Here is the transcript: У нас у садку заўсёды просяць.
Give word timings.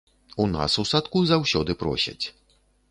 У 0.43 0.47
нас 0.53 0.77
у 0.83 0.85
садку 0.93 1.23
заўсёды 1.33 1.71
просяць. 1.85 2.25